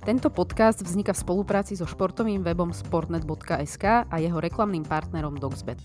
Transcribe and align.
Tento 0.00 0.32
podcast 0.32 0.80
vzniká 0.80 1.12
v 1.12 1.22
spolupráci 1.22 1.76
so 1.76 1.84
športovým 1.84 2.40
webom 2.40 2.72
sportnet.sk 2.72 4.08
a 4.08 4.16
jeho 4.16 4.40
reklamným 4.40 4.88
partnerom 4.88 5.36
Dogsbet. 5.36 5.76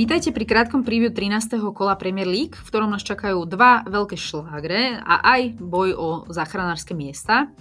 Vítajte 0.00 0.32
pri 0.32 0.48
krátkom 0.48 0.80
preview 0.80 1.12
13. 1.12 1.60
kola 1.76 1.92
Premier 1.92 2.24
League, 2.24 2.56
v 2.56 2.68
ktorom 2.72 2.88
nás 2.88 3.04
čakajú 3.04 3.44
dva 3.44 3.84
veľké 3.84 4.16
šlágre 4.16 4.96
a 4.96 5.20
aj 5.36 5.60
boj 5.60 5.92
o 5.92 6.08
záchranárske 6.24 6.96
miesta. 6.96 7.52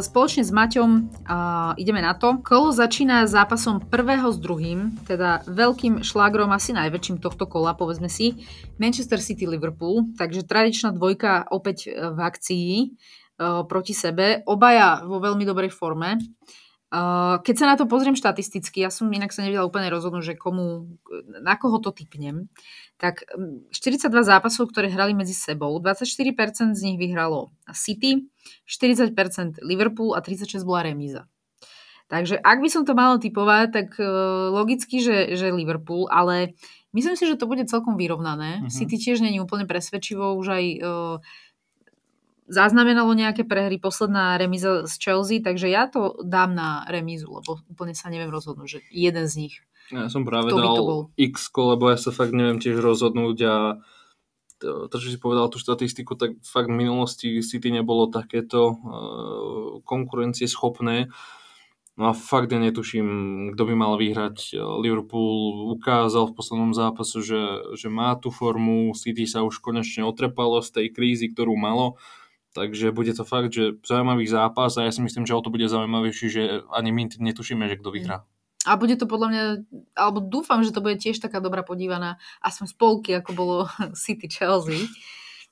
Spoločne 0.00 0.48
s 0.48 0.48
Maťom 0.48 1.12
ideme 1.76 2.00
na 2.00 2.16
to. 2.16 2.40
Kolo 2.40 2.72
začína 2.72 3.28
zápasom 3.28 3.84
prvého 3.84 4.32
s 4.32 4.40
druhým, 4.40 4.96
teda 5.04 5.44
veľkým 5.44 6.00
šlágrom, 6.00 6.48
asi 6.56 6.72
najväčším 6.72 7.20
tohto 7.20 7.44
kola, 7.44 7.76
povedzme 7.76 8.08
si, 8.08 8.40
Manchester 8.80 9.20
City 9.20 9.44
Liverpool, 9.44 10.16
takže 10.16 10.40
tradičná 10.40 10.96
dvojka 10.96 11.52
opäť 11.52 11.92
v 11.92 12.16
akcii 12.16 12.96
proti 13.68 13.92
sebe, 13.92 14.40
obaja 14.48 15.04
vo 15.04 15.20
veľmi 15.20 15.44
dobrej 15.44 15.68
forme. 15.68 16.16
Keď 17.42 17.54
sa 17.58 17.66
na 17.66 17.76
to 17.76 17.84
pozriem 17.84 18.14
štatisticky, 18.14 18.80
ja 18.80 18.94
som 18.94 19.10
inak 19.10 19.34
sa 19.34 19.42
nevedela 19.42 19.68
úplne 19.68 19.90
rozhodnúť, 19.92 20.32
že 20.32 20.34
komu, 20.38 20.96
na 21.42 21.58
koho 21.58 21.82
to 21.82 21.92
typnem, 21.92 22.48
tak 22.96 23.26
42 23.74 24.08
zápasov, 24.22 24.70
ktoré 24.72 24.88
hrali 24.88 25.12
medzi 25.12 25.36
sebou, 25.36 25.76
24% 25.82 26.78
z 26.78 26.82
nich 26.86 26.96
vyhralo 26.96 27.52
City, 27.74 28.30
40% 28.64 29.60
Liverpool 29.66 30.16
a 30.16 30.22
36 30.22 30.62
bola 30.62 30.86
remíza. 30.86 31.28
Takže 32.06 32.38
ak 32.38 32.62
by 32.62 32.68
som 32.70 32.86
to 32.86 32.94
mala 32.94 33.18
typovať, 33.18 33.66
tak 33.74 33.88
uh, 33.98 34.54
logicky, 34.54 35.02
že, 35.02 35.34
že 35.34 35.50
Liverpool, 35.50 36.06
ale 36.06 36.54
myslím 36.94 37.18
si, 37.18 37.26
že 37.26 37.34
to 37.34 37.50
bude 37.50 37.66
celkom 37.66 37.98
vyrovnané. 37.98 38.62
Uh-huh. 38.62 38.70
City 38.70 38.94
tiež 38.94 39.18
není 39.18 39.42
úplne 39.42 39.66
presvedčivo, 39.66 40.38
už 40.38 40.46
aj 40.54 40.64
uh, 40.78 41.16
zaznamenalo 42.46 43.10
nejaké 43.14 43.42
prehry, 43.42 43.78
posledná 43.78 44.38
remíza 44.38 44.86
z 44.86 44.94
Chelsea, 44.98 45.42
takže 45.42 45.66
ja 45.66 45.90
to 45.90 46.18
dám 46.22 46.54
na 46.54 46.86
remízu, 46.86 47.30
lebo 47.30 47.62
úplne 47.66 47.94
sa 47.94 48.10
neviem 48.10 48.30
rozhodnúť, 48.30 48.68
že 48.68 48.80
jeden 48.90 49.26
z 49.26 49.34
nich. 49.46 49.54
Ja 49.94 50.10
som 50.10 50.26
práve 50.26 50.50
dal 50.50 51.14
x 51.14 51.54
lebo 51.54 51.94
ja 51.94 51.98
sa 51.98 52.10
fakt 52.10 52.34
neviem 52.34 52.58
tiež 52.58 52.82
rozhodnúť 52.82 53.38
a 53.46 53.56
to, 54.58 54.96
čo 54.96 55.12
si 55.12 55.20
povedal 55.20 55.52
tú 55.52 55.60
štatistiku, 55.60 56.16
tak 56.16 56.40
fakt 56.40 56.72
v 56.72 56.80
minulosti 56.80 57.28
City 57.44 57.68
nebolo 57.68 58.08
takéto 58.08 58.72
uh, 58.72 59.84
konkurencie 59.84 60.48
schopné. 60.48 61.12
No 61.96 62.08
a 62.08 62.12
fakt 62.12 62.52
ja 62.52 62.60
netuším, 62.60 63.08
kto 63.56 63.62
by 63.68 63.74
mal 63.76 63.96
vyhrať. 63.96 64.56
Liverpool 64.56 65.72
ukázal 65.76 66.28
v 66.28 66.36
poslednom 66.36 66.72
zápasu, 66.76 67.24
že, 67.24 67.40
že 67.72 67.88
má 67.88 68.16
tú 68.20 68.28
formu, 68.28 68.92
City 68.92 69.24
sa 69.24 69.44
už 69.44 69.60
konečne 69.64 70.04
otrepalo 70.04 70.60
z 70.60 70.72
tej 70.72 70.86
krízy, 70.92 71.32
ktorú 71.32 71.56
malo 71.56 71.96
Takže 72.56 72.88
bude 72.88 73.12
to 73.12 73.28
fakt, 73.28 73.52
že 73.52 73.76
zaujímavý 73.84 74.24
zápas 74.24 74.80
a 74.80 74.88
ja 74.88 74.92
si 74.92 75.04
myslím, 75.04 75.28
že 75.28 75.36
o 75.36 75.44
to 75.44 75.52
bude 75.52 75.68
zaujímavejší, 75.68 76.26
že 76.32 76.42
ani 76.72 76.88
my 76.88 77.12
netušíme, 77.20 77.68
že 77.68 77.76
kto 77.76 77.92
vyhrá. 77.92 78.24
A 78.66 78.80
bude 78.80 78.96
to 78.96 79.04
podľa 79.04 79.28
mňa, 79.28 79.42
alebo 79.94 80.24
dúfam, 80.24 80.64
že 80.64 80.72
to 80.72 80.80
bude 80.80 80.98
tiež 80.98 81.20
taká 81.20 81.38
dobrá 81.38 81.62
podívaná, 81.62 82.16
aspoň 82.40 82.66
spolky, 82.72 83.12
ako 83.12 83.30
bolo 83.36 83.56
City 83.94 84.26
Chelsea. 84.26 84.88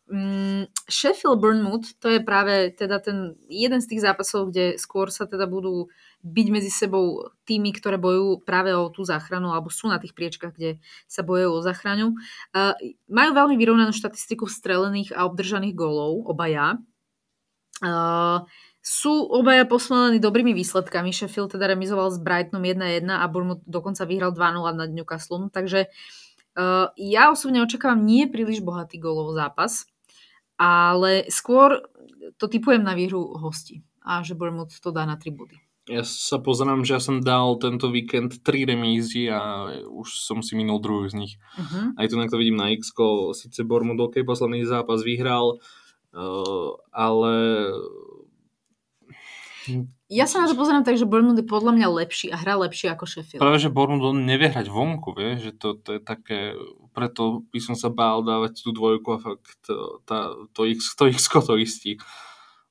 Mm, 0.04 0.68
Sheffield 0.84 1.40
Burnmouth, 1.40 1.96
to 1.96 2.12
je 2.12 2.20
práve 2.20 2.76
teda 2.76 3.00
ten 3.00 3.40
jeden 3.48 3.80
z 3.80 3.88
tých 3.88 4.04
zápasov, 4.04 4.52
kde 4.52 4.76
skôr 4.76 5.08
sa 5.08 5.24
teda 5.24 5.48
budú 5.48 5.88
byť 6.20 6.46
medzi 6.52 6.68
sebou 6.68 7.32
tými, 7.48 7.72
ktoré 7.72 7.96
bojujú 7.96 8.44
práve 8.44 8.76
o 8.76 8.92
tú 8.92 9.00
záchranu 9.04 9.52
alebo 9.52 9.72
sú 9.72 9.88
na 9.88 9.96
tých 9.96 10.12
priečkach, 10.12 10.52
kde 10.52 10.76
sa 11.08 11.24
bojujú 11.24 11.50
o 11.56 11.64
záchranu. 11.64 12.06
Uh, 12.52 12.76
majú 13.08 13.32
veľmi 13.32 13.56
vyrovnanú 13.56 13.96
štatistiku 13.96 14.44
strelených 14.44 15.16
a 15.16 15.24
obdržaných 15.24 15.72
gólov, 15.72 16.28
obaja. 16.28 16.76
Uh, 17.84 18.48
sú 18.84 19.12
obaja 19.32 19.64
posmelení 19.64 20.20
dobrými 20.20 20.52
výsledkami. 20.52 21.12
Sheffield 21.12 21.56
teda 21.56 21.72
remizoval 21.72 22.12
s 22.12 22.20
Brightonom 22.20 22.64
1-1 22.64 23.08
a 23.08 23.24
Bournemouth 23.28 23.64
dokonca 23.64 24.04
vyhral 24.04 24.32
2-0 24.32 24.76
nad 24.76 24.90
Newcastle. 24.92 25.48
Takže 25.48 25.88
uh, 26.56 26.92
ja 26.96 27.32
osobne 27.32 27.64
očakávam 27.64 28.04
nie 28.04 28.28
príliš 28.28 28.60
bohatý 28.60 29.00
gólov 29.00 29.32
zápas, 29.36 29.88
ale 30.60 31.24
skôr 31.32 31.80
to 32.36 32.48
typujem 32.48 32.84
na 32.84 32.92
výhru 32.92 33.36
hosti 33.40 33.80
a 34.04 34.20
že 34.20 34.36
Bournemouth 34.36 34.76
to 34.80 34.92
dá 34.92 35.08
na 35.08 35.16
3 35.16 35.32
body. 35.32 35.56
Ja 35.84 36.00
sa 36.00 36.40
pozerám, 36.40 36.80
že 36.80 36.96
ja 36.96 37.00
som 37.00 37.20
dal 37.20 37.60
tento 37.60 37.92
víkend 37.92 38.40
3 38.40 38.72
remízy 38.72 39.28
a 39.28 39.68
už 39.84 40.16
som 40.16 40.40
si 40.40 40.56
minul 40.56 40.80
druhú 40.80 41.04
z 41.12 41.16
nich. 41.20 41.32
Uh-huh. 41.60 41.92
Aj 42.00 42.08
tu 42.08 42.16
to 42.16 42.40
vidím 42.40 42.56
na 42.56 42.72
x 42.72 42.92
Sice 43.36 43.64
Bournemouth 43.68 44.12
OK 44.12 44.24
posledný 44.24 44.64
zápas 44.64 45.04
vyhral, 45.04 45.60
ale... 46.94 47.32
Ja 50.12 50.28
sa 50.28 50.44
na 50.44 50.46
to 50.46 50.54
pozerám 50.54 50.84
tak, 50.84 51.00
že 51.00 51.08
Bournemouth 51.08 51.40
je 51.40 51.48
podľa 51.48 51.72
mňa 51.74 51.88
lepší 52.04 52.28
a 52.30 52.36
hrá 52.36 52.54
lepšie 52.60 52.92
ako 52.92 53.08
Sheffield. 53.08 53.40
Práve, 53.40 53.58
že 53.58 53.72
Bournemouth 53.72 54.14
nevie 54.14 54.52
hrať 54.52 54.68
vonku, 54.68 55.16
vie? 55.16 55.40
že 55.40 55.56
to, 55.56 55.74
to 55.74 55.96
je 55.96 56.00
také, 56.04 56.52
preto 56.92 57.42
by 57.48 57.58
som 57.58 57.74
sa 57.74 57.88
bál 57.88 58.20
dávať 58.20 58.60
tú 58.62 58.70
dvojku 58.76 59.08
a 59.16 59.18
fakt 59.18 59.64
tá, 60.04 60.36
to, 60.52 60.68
X, 60.68 60.94
to 60.94 61.08
X 61.08 61.26
to 61.26 61.56
istí. 61.56 61.96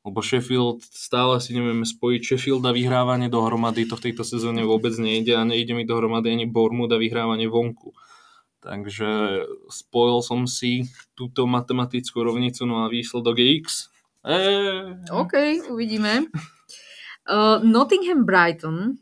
Lebo 0.03 0.19
Sheffield, 0.19 0.83
stále 0.83 1.39
si 1.39 1.55
nevieme 1.55 1.87
spojiť 1.87 2.21
Sheffield 2.21 2.63
a 2.67 2.75
vyhrávanie 2.75 3.31
dohromady, 3.31 3.87
to 3.87 3.95
v 3.95 4.11
tejto 4.11 4.27
sezóne 4.27 4.61
vôbec 4.67 4.91
nejde 4.99 5.33
a 5.33 5.47
nejde 5.47 5.73
mi 5.73 5.87
dohromady 5.87 6.29
ani 6.29 6.45
Bournemouth 6.45 6.91
a 6.91 7.01
vyhrávanie 7.01 7.47
vonku. 7.49 7.95
Takže 8.63 9.43
spojil 9.67 10.23
som 10.23 10.47
si 10.47 10.87
túto 11.19 11.43
matematickú 11.43 12.23
rovnicu, 12.23 12.63
no 12.63 12.87
a 12.87 12.91
výsledok 12.91 13.35
je 13.35 13.47
X. 13.59 13.91
Eee. 14.23 15.03
OK, 15.11 15.67
uvidíme. 15.67 16.31
Uh, 17.27 17.59
Nottingham 17.75 18.23
Brighton, 18.23 18.95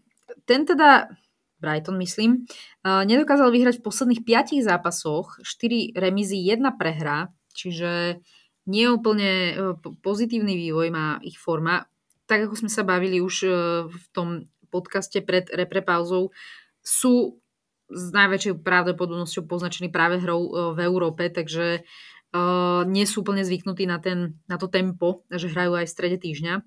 ten 0.50 0.66
teda, 0.66 1.14
Brighton 1.62 1.94
myslím, 2.02 2.50
uh, 2.82 3.06
nedokázal 3.06 3.54
vyhrať 3.54 3.80
v 3.80 3.86
posledných 3.86 4.22
5 4.26 4.66
zápasoch, 4.66 5.38
4 5.46 5.94
remízy, 5.94 6.42
1 6.42 6.66
prehra, 6.74 7.30
čiže 7.54 8.18
nie 8.66 8.90
úplne 8.90 9.54
uh, 9.54 9.78
pozitívny 10.02 10.58
vývoj 10.58 10.90
má 10.90 11.22
ich 11.22 11.38
forma. 11.38 11.86
Tak 12.26 12.50
ako 12.50 12.66
sme 12.66 12.72
sa 12.74 12.82
bavili 12.82 13.22
už 13.22 13.36
v 13.92 14.06
tom 14.16 14.50
podcaste 14.72 15.20
pred 15.20 15.52
reprepauzou, 15.52 16.32
sú 16.80 17.41
s 17.92 18.16
najväčšou 18.16 18.64
pravdepodobnosťou 18.64 19.44
poznačený 19.46 19.92
práve 19.92 20.24
hrou 20.24 20.48
e, 20.48 20.52
v 20.74 20.80
Európe, 20.88 21.28
takže 21.28 21.84
uh, 22.32 22.84
nie 22.88 23.04
sú 23.04 23.22
úplne 23.24 23.44
zvyknutí 23.44 23.84
na, 23.84 24.00
ten, 24.00 24.40
na 24.48 24.56
to 24.56 24.72
tempo, 24.72 25.28
že 25.28 25.52
hrajú 25.52 25.76
aj 25.76 25.86
v 25.88 25.94
strede 25.94 26.18
týždňa. 26.20 26.64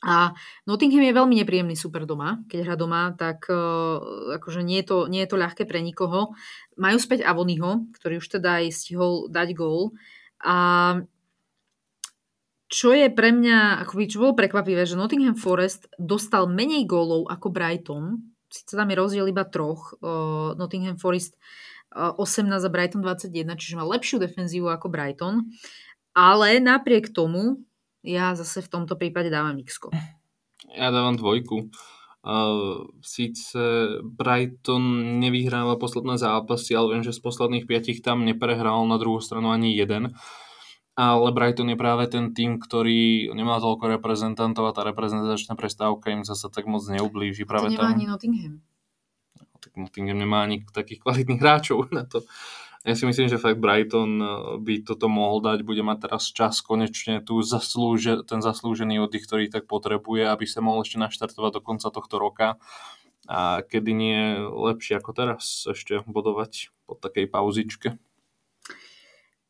A 0.00 0.32
Nottingham 0.64 1.04
je 1.04 1.12
veľmi 1.12 1.34
nepríjemný 1.44 1.76
super 1.76 2.08
doma. 2.08 2.40
Keď 2.48 2.64
hrá 2.64 2.74
doma, 2.74 3.12
tak 3.20 3.44
uh, 3.52 4.00
akože 4.40 4.64
nie 4.64 4.80
je, 4.80 4.86
to, 4.88 4.98
nie 5.12 5.20
je 5.22 5.28
to 5.28 5.36
ľahké 5.36 5.68
pre 5.68 5.84
nikoho. 5.84 6.32
Majú 6.80 6.96
späť 6.96 7.28
Avonyho, 7.28 7.84
ktorý 8.00 8.16
už 8.16 8.40
teda 8.40 8.64
aj 8.64 8.72
stihol 8.72 9.28
dať 9.28 9.52
gól. 9.52 9.92
A 10.40 10.56
čo 12.70 12.94
je 12.94 13.10
pre 13.12 13.34
mňa, 13.34 13.84
akoby, 13.84 14.08
čo 14.08 14.22
bolo 14.22 14.38
prekvapivé, 14.38 14.88
že 14.88 14.96
Nottingham 14.96 15.36
Forest 15.36 15.90
dostal 16.00 16.48
menej 16.48 16.88
gólov 16.88 17.28
ako 17.28 17.52
Brighton, 17.52 18.29
síce 18.50 18.76
tam 18.76 18.90
je 18.90 18.96
rozdiel 18.98 19.26
iba 19.30 19.46
troch, 19.46 19.94
uh, 20.02 20.52
Nottingham 20.58 20.98
Forest 20.98 21.38
uh, 21.94 22.12
18 22.18 22.50
a 22.50 22.70
Brighton 22.70 23.00
21, 23.00 23.56
čiže 23.56 23.78
má 23.78 23.86
lepšiu 23.86 24.18
defenzívu 24.18 24.68
ako 24.68 24.90
Brighton, 24.90 25.48
ale 26.12 26.58
napriek 26.58 27.14
tomu 27.14 27.62
ja 28.02 28.32
zase 28.32 28.64
v 28.64 28.68
tomto 28.68 28.96
prípade 28.96 29.28
dávam 29.28 29.56
x 29.60 29.76
Ja 30.72 30.88
dávam 30.88 31.16
dvojku. 31.16 31.68
Uh, 32.20 32.84
síce 33.00 33.56
Brighton 34.04 35.16
nevyhráva 35.24 35.80
posledné 35.80 36.20
zápasy, 36.20 36.76
ale 36.76 36.96
viem, 36.96 37.04
že 37.04 37.16
z 37.16 37.20
posledných 37.24 37.64
piatich 37.64 38.04
tam 38.04 38.28
neprehral 38.28 38.84
na 38.84 39.00
druhú 39.00 39.24
stranu 39.24 39.48
ani 39.48 39.72
jeden 39.72 40.12
ale 41.00 41.32
Brighton 41.32 41.72
je 41.72 41.78
práve 41.78 42.04
ten 42.12 42.36
tým, 42.36 42.60
ktorý 42.60 43.32
nemá 43.32 43.56
toľko 43.62 43.96
reprezentantov 43.96 44.68
a 44.68 44.76
tá 44.76 44.84
reprezentačná 44.84 45.56
prestávka 45.56 46.12
im 46.12 46.26
zase 46.26 46.52
tak 46.52 46.68
moc 46.68 46.84
neublíži. 46.84 47.48
Práve 47.48 47.72
to 47.72 47.80
nemá 47.80 47.88
tam... 47.88 47.94
ani 47.96 48.04
Nottingham. 48.04 48.54
No, 49.38 49.42
tak 49.62 49.72
Nottingham 49.80 50.18
nemá 50.20 50.44
ani 50.44 50.66
takých 50.68 51.00
kvalitných 51.00 51.40
hráčov 51.40 51.88
na 51.94 52.04
to. 52.04 52.20
Ja 52.80 52.96
si 52.96 53.04
myslím, 53.04 53.28
že 53.28 53.36
fakt 53.36 53.60
Brighton 53.60 54.20
eh, 54.20 54.28
by 54.60 54.74
toto 54.84 55.06
mohol 55.08 55.44
dať, 55.44 55.64
bude 55.64 55.84
mať 55.84 56.08
teraz 56.08 56.32
čas 56.32 56.64
konečne 56.64 57.20
tu 57.20 57.44
zaslúže, 57.44 58.24
ten 58.24 58.40
zaslúžený 58.40 59.04
oddych, 59.04 59.28
ktorý 59.28 59.52
tak 59.52 59.68
potrebuje, 59.68 60.24
aby 60.28 60.44
sa 60.48 60.64
mohol 60.64 60.84
ešte 60.84 60.96
naštartovať 60.96 61.50
do 61.56 61.64
konca 61.64 61.88
tohto 61.92 62.16
roka 62.16 62.56
a 63.28 63.60
kedy 63.62 63.92
nie 63.92 64.20
lepšie 64.42 64.96
ako 64.96 65.12
teraz 65.12 65.68
ešte 65.68 66.02
bodovať 66.08 66.72
po 66.88 66.96
takej 66.96 67.28
pauzičke. 67.28 67.88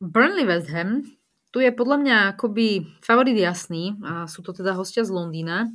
Burnley 0.02 0.44
West 0.44 0.74
Ham 0.74 1.19
tu 1.50 1.58
je 1.58 1.70
podľa 1.74 1.96
mňa 2.02 2.16
akoby 2.34 2.86
favorit 3.02 3.34
jasný 3.34 3.98
a 4.06 4.30
sú 4.30 4.42
to 4.42 4.54
teda 4.54 4.74
hostia 4.78 5.02
z 5.02 5.10
Londýna 5.10 5.70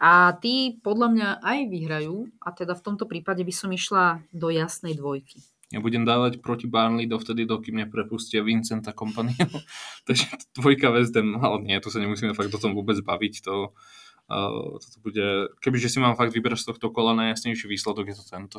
a 0.00 0.32
tí 0.40 0.80
podľa 0.80 1.08
mňa 1.12 1.28
aj 1.44 1.58
vyhrajú 1.68 2.16
a 2.40 2.48
teda 2.56 2.72
v 2.72 2.84
tomto 2.88 3.04
prípade 3.04 3.44
by 3.44 3.52
som 3.52 3.68
išla 3.68 4.24
do 4.32 4.48
jasnej 4.48 4.96
dvojky. 4.96 5.44
Ja 5.70 5.78
budem 5.78 6.02
dávať 6.02 6.42
proti 6.42 6.66
Barnley 6.66 7.06
dovtedy, 7.06 7.46
dokým 7.46 7.78
neprepustia 7.78 8.42
Vincenta 8.42 8.90
Company. 8.90 9.38
Takže 10.08 10.26
dvojka 10.58 10.90
West 10.90 11.14
Ham, 11.14 11.38
ale 11.38 11.62
nie, 11.62 11.78
tu 11.78 11.94
sa 11.94 12.02
nemusíme 12.02 12.34
fakt 12.34 12.50
o 12.50 12.58
tom 12.58 12.74
vôbec 12.74 12.98
baviť. 12.98 13.46
To, 13.46 13.70
uh, 13.70 14.82
toto 14.82 14.96
bude, 14.98 15.54
kebyže 15.62 15.94
si 15.94 16.02
mám 16.02 16.18
fakt 16.18 16.34
vybrať 16.34 16.66
z 16.66 16.74
tohto 16.74 16.90
kola 16.90 17.14
najjasnejší 17.14 17.70
výsledok, 17.70 18.10
je 18.10 18.16
to 18.18 18.26
tento. 18.26 18.58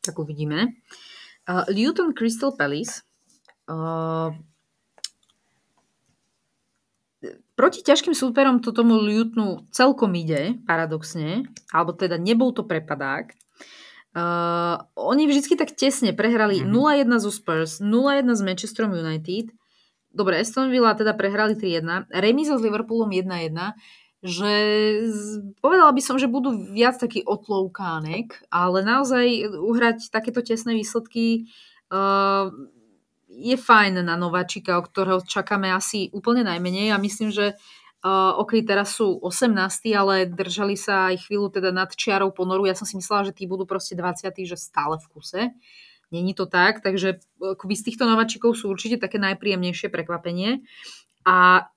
Tak 0.00 0.16
uvidíme. 0.16 0.80
Uh, 1.44 1.68
Luton 1.68 2.16
Crystal 2.16 2.56
Palace. 2.56 3.04
Uh, 3.68 4.32
proti 7.60 7.84
ťažkým 7.84 8.16
súperom 8.16 8.64
to 8.64 8.72
tomu 8.72 8.96
Lutonu 8.96 9.68
celkom 9.68 10.16
ide, 10.16 10.56
paradoxne, 10.64 11.44
alebo 11.68 11.92
teda 11.92 12.16
nebol 12.16 12.56
to 12.56 12.64
prepadák. 12.64 13.36
Uh, 14.16 14.80
oni 14.96 15.28
vždy 15.28 15.60
tak 15.60 15.76
tesne 15.76 16.16
prehrali 16.16 16.64
mm-hmm. 16.64 17.12
0-1 17.12 17.20
zo 17.20 17.28
Spurs, 17.28 17.84
0-1 17.84 18.32
s 18.32 18.40
Manchesterom 18.40 18.96
United. 18.96 19.52
Dobre, 20.08 20.40
Aston 20.40 20.72
Villa 20.72 20.96
teda 20.96 21.12
prehrali 21.12 21.52
3-1. 21.52 22.08
Remiza 22.08 22.56
s 22.56 22.64
Liverpoolom 22.64 23.12
1-1 23.12 23.28
že 24.20 24.52
povedala 25.64 25.96
by 25.96 26.02
som, 26.04 26.20
že 26.20 26.28
budú 26.28 26.52
viac 26.76 27.00
taký 27.00 27.24
otloukánek, 27.24 28.36
ale 28.52 28.84
naozaj 28.84 29.48
uhrať 29.48 30.12
takéto 30.12 30.44
tesné 30.44 30.76
výsledky 30.76 31.48
uh, 31.88 32.52
je 33.30 33.56
fajn 33.56 34.02
na 34.02 34.18
nováčika, 34.18 34.76
o 34.76 34.82
ktorého 34.82 35.22
čakáme 35.22 35.70
asi 35.70 36.10
úplne 36.10 36.42
najmenej 36.42 36.90
a 36.90 36.98
myslím, 36.98 37.30
že 37.30 37.54
Uh, 38.00 38.32
ok, 38.40 38.64
teraz 38.64 38.96
sú 38.96 39.20
18, 39.20 39.52
ale 39.92 40.24
držali 40.24 40.72
sa 40.72 41.12
aj 41.12 41.28
chvíľu 41.28 41.52
teda 41.52 41.68
nad 41.68 41.92
čiarou 41.92 42.32
ponoru. 42.32 42.64
Ja 42.64 42.72
som 42.72 42.88
si 42.88 42.96
myslela, 42.96 43.28
že 43.28 43.36
tí 43.36 43.44
budú 43.44 43.68
proste 43.68 43.92
20, 43.92 44.24
že 44.40 44.56
stále 44.56 44.96
v 44.96 45.06
kuse. 45.12 45.52
Není 46.08 46.32
to 46.32 46.48
tak, 46.48 46.80
takže 46.80 47.20
akoby 47.36 47.76
z 47.76 47.92
týchto 47.92 48.08
nováčikov 48.08 48.56
sú 48.56 48.72
určite 48.72 48.96
také 48.96 49.20
najpríjemnejšie 49.20 49.92
prekvapenie. 49.92 50.64
A 51.28 51.68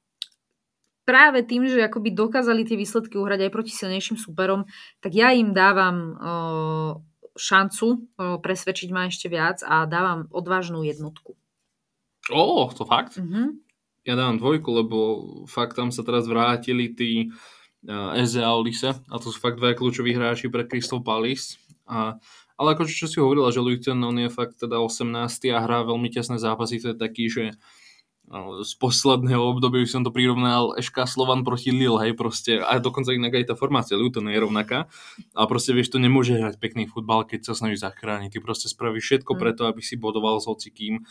práve 1.04 1.44
tým, 1.44 1.68
že 1.68 1.84
akoby 1.84 2.16
dokázali 2.16 2.64
tie 2.64 2.80
výsledky 2.80 3.20
uhrať 3.20 3.44
aj 3.44 3.52
proti 3.52 3.76
silnejším 3.76 4.16
superom, 4.16 4.64
tak 5.04 5.12
ja 5.12 5.36
im 5.36 5.52
dávam 5.52 5.98
uh, 6.16 6.92
šancu 7.36 8.16
presvedčiť 8.16 8.90
ma 8.96 9.12
ešte 9.12 9.28
viac 9.28 9.60
a 9.66 9.84
dávam 9.90 10.32
odvážnu 10.32 10.88
jednotku. 10.88 11.36
Ó, 12.32 12.72
to 12.72 12.86
fakt? 12.86 13.20
Mm-hmm 13.20 13.64
ja 14.04 14.14
dávam 14.20 14.36
dvojku, 14.36 14.70
lebo 14.84 14.98
fakt 15.48 15.80
tam 15.80 15.90
sa 15.90 16.04
teraz 16.04 16.28
vrátili 16.28 16.92
tí 16.92 17.32
uh, 17.88 18.20
Eze 18.20 18.44
a 18.44 18.52
Olise 18.52 19.00
a 19.00 19.16
to 19.16 19.32
sú 19.32 19.40
fakt 19.40 19.64
dva 19.64 19.72
kľúčoví 19.72 20.12
hráči 20.12 20.52
pre 20.52 20.68
Crystal 20.68 21.00
Palace. 21.00 21.56
A, 21.88 22.20
ale 22.60 22.76
ako 22.76 22.88
čo 22.88 23.08
si 23.08 23.18
hovorila, 23.24 23.52
že 23.52 23.64
Luton 23.64 24.04
on 24.04 24.20
je 24.20 24.28
fakt 24.28 24.60
teda 24.60 24.80
18 24.80 25.08
a 25.56 25.60
hrá 25.64 25.88
veľmi 25.88 26.12
tesné 26.12 26.36
zápasy, 26.36 26.84
to 26.84 26.92
je 26.92 26.98
taký, 27.00 27.32
že 27.32 27.56
z 28.64 28.74
posledného 28.80 29.44
obdobia 29.44 29.84
by 29.84 29.90
som 29.90 30.02
to 30.08 30.10
prirovnal 30.10 30.72
Eška 30.80 31.04
Slovan 31.04 31.44
proti 31.44 31.76
Lille, 31.76 32.00
hej, 32.08 32.16
proste, 32.16 32.56
a 32.56 32.80
dokonca 32.80 33.12
inak 33.12 33.36
aj 33.36 33.52
tá 33.52 33.56
formácia 33.60 34.00
Luton 34.00 34.32
je 34.32 34.40
rovnaká, 34.40 34.88
a 35.36 35.44
proste 35.44 35.76
vieš, 35.76 35.92
to 35.92 36.00
nemôže 36.00 36.40
hrať 36.40 36.56
pekný 36.56 36.88
futbal, 36.88 37.28
keď 37.28 37.52
sa 37.52 37.54
snaží 37.54 37.84
zachrániť, 37.84 38.32
ty 38.32 38.40
proste 38.40 38.72
spravíš 38.72 39.04
všetko 39.04 39.36
mm. 39.36 39.40
preto, 39.44 39.62
aby 39.68 39.84
si 39.84 40.00
bodoval 40.00 40.40
s 40.40 40.48
hocikým 40.48 41.04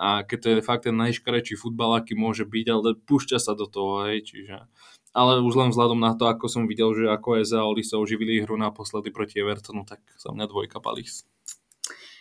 a 0.00 0.24
keď 0.24 0.38
to 0.40 0.48
je 0.48 0.64
fakt 0.64 0.88
ten 0.88 0.96
najškarečší 0.96 1.60
futbal, 1.60 2.00
aký 2.00 2.16
môže 2.16 2.48
byť, 2.48 2.66
ale 2.72 2.96
púšťa 2.96 3.36
sa 3.36 3.52
do 3.52 3.68
toho, 3.68 4.08
hej, 4.08 4.24
čiže 4.24 4.64
ale 5.10 5.42
už 5.42 5.54
len 5.58 5.68
vzhľadom 5.74 6.00
na 6.00 6.14
to, 6.16 6.24
ako 6.30 6.46
som 6.46 6.64
videl, 6.70 6.94
že 6.96 7.10
ako 7.10 7.42
je 7.42 7.44
za 7.44 7.60
Oli 7.66 7.82
sa 7.82 7.98
oživili 7.98 8.40
hru 8.40 8.56
naposledy 8.56 9.10
proti 9.10 9.42
Evertonu, 9.42 9.82
tak 9.82 10.00
sa 10.16 10.30
mňa 10.30 10.46
dvojka 10.46 10.78
Palis. 10.78 11.26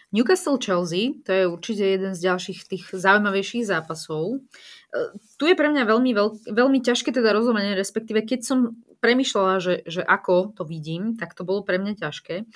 Newcastle 0.09 0.57
Chelsea, 0.57 1.21
to 1.21 1.29
je 1.29 1.43
určite 1.45 1.85
jeden 1.85 2.17
z 2.17 2.25
ďalších 2.25 2.59
tých 2.65 2.85
zaujímavejších 2.89 3.69
zápasov. 3.69 4.41
E, 4.89 5.13
tu 5.37 5.45
je 5.45 5.53
pre 5.53 5.69
mňa 5.69 5.85
veľmi, 5.85 6.11
veľ, 6.17 6.29
veľmi 6.49 6.81
ťažké 6.81 7.13
teda 7.13 7.29
rozumenie, 7.29 7.77
respektíve 7.77 8.25
keď 8.25 8.41
som 8.41 8.59
premyšľala, 8.99 9.53
že, 9.63 9.75
že 9.87 10.01
ako 10.03 10.55
to 10.55 10.63
vidím, 10.67 11.15
tak 11.15 11.35
to 11.35 11.47
bolo 11.47 11.63
pre 11.63 11.79
mňa 11.79 11.99
ťažké. 11.99 12.47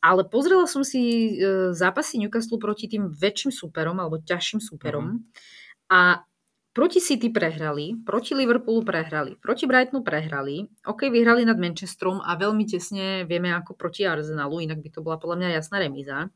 Ale 0.00 0.24
pozrela 0.24 0.64
som 0.64 0.80
si 0.80 1.36
e, 1.36 1.72
zápasy 1.76 2.16
Newcastle 2.20 2.56
proti 2.56 2.88
tým 2.88 3.12
väčším 3.12 3.52
súperom 3.52 4.00
alebo 4.00 4.20
ťažším 4.20 4.60
súperom 4.64 5.04
mm-hmm. 5.04 5.92
a 5.92 6.24
proti 6.72 7.04
City 7.04 7.28
prehrali, 7.28 8.00
proti 8.00 8.32
Liverpoolu 8.32 8.80
prehrali, 8.80 9.36
proti 9.36 9.68
Brightonu 9.68 10.00
prehrali, 10.00 10.64
ok, 10.86 11.12
vyhrali 11.12 11.44
nad 11.44 11.60
Manchesterom 11.60 12.24
a 12.24 12.32
veľmi 12.38 12.64
tesne 12.64 13.28
vieme 13.28 13.52
ako 13.52 13.76
proti 13.76 14.08
Arsenalu, 14.08 14.64
inak 14.64 14.80
by 14.80 14.88
to 14.88 15.04
bola 15.04 15.20
podľa 15.20 15.36
mňa 15.36 15.48
jasná 15.60 15.82
remíza. 15.82 16.30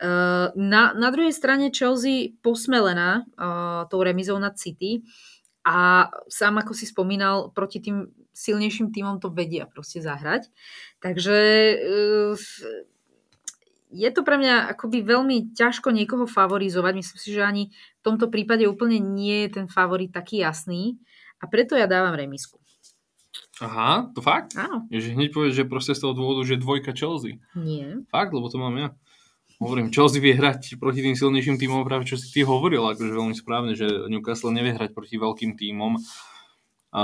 Eh, 0.00 0.46
na, 0.56 0.82
na 0.96 1.08
druhej 1.12 1.28
strane 1.28 1.68
Chelsea 1.68 2.32
posmelená 2.40 3.28
uh, 3.36 3.84
tou 3.92 4.00
remizou 4.00 4.40
nad 4.40 4.56
City 4.56 5.04
a 5.60 6.08
sám 6.24 6.56
ako 6.64 6.72
si 6.72 6.88
spomínal, 6.88 7.52
proti 7.52 7.84
tým 7.84 8.08
silnejším 8.40 8.88
týmom 8.96 9.20
to 9.20 9.28
vedia 9.28 9.68
proste 9.68 10.00
zahrať. 10.00 10.48
Takže 11.04 11.38
uh, 11.76 12.34
je 13.92 14.08
to 14.08 14.24
pre 14.24 14.40
mňa 14.40 14.72
akoby 14.72 15.04
veľmi 15.04 15.52
ťažko 15.52 15.92
niekoho 15.92 16.24
favorizovať. 16.24 16.92
Myslím 16.96 17.20
si, 17.20 17.30
že 17.36 17.42
ani 17.44 17.64
v 18.00 18.02
tomto 18.02 18.32
prípade 18.32 18.64
úplne 18.64 18.96
nie 18.96 19.44
je 19.44 19.60
ten 19.60 19.66
favorit 19.68 20.08
taký 20.08 20.40
jasný 20.40 20.96
a 21.36 21.44
preto 21.44 21.76
ja 21.76 21.84
dávam 21.84 22.16
remisku. 22.16 22.56
Aha, 23.60 24.08
to 24.16 24.24
fakt? 24.24 24.56
Áno. 24.56 24.88
Ježe 24.88 25.12
hneď 25.12 25.36
povieš, 25.36 25.52
že 25.52 25.68
proste 25.68 25.92
z 25.92 26.00
toho 26.00 26.16
dôvodu, 26.16 26.48
že 26.48 26.56
dvojka 26.56 26.96
Chelsea. 26.96 27.44
Nie. 27.52 28.00
Fakt, 28.08 28.32
lebo 28.32 28.48
to 28.48 28.56
mám 28.56 28.72
ja 28.80 28.96
hovorím, 29.60 29.92
Chelsea 29.92 30.24
vie 30.24 30.32
hrať 30.32 30.80
proti 30.80 31.04
tým 31.04 31.12
silnejším 31.12 31.60
týmom, 31.60 31.84
práve 31.84 32.08
čo 32.08 32.16
si 32.16 32.32
ty 32.32 32.40
hovoril, 32.40 32.80
akože 32.80 33.12
veľmi 33.12 33.36
správne, 33.36 33.76
že 33.76 34.08
Newcastle 34.08 34.56
nevie 34.56 34.72
hrať 34.72 34.96
proti 34.96 35.20
veľkým 35.20 35.54
týmom 35.60 36.00
a 36.96 37.00